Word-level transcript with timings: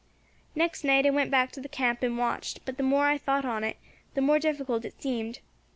Next 0.55 0.83
night 0.83 1.05
I 1.05 1.11
went 1.11 1.29
back 1.29 1.51
to 1.51 1.61
the 1.61 1.69
camp 1.69 2.01
and 2.01 2.17
watched, 2.17 2.65
but 2.65 2.77
the 2.77 2.81
more 2.81 3.05
I 3.05 3.19
thought 3.19 3.45
on 3.45 3.63
it, 3.63 3.77
the 4.15 4.21
more 4.21 4.39
difficult 4.39 4.83
it 4.83 4.99
seemed. 4.99 5.41